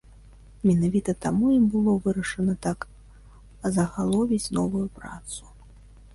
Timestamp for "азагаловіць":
3.71-4.51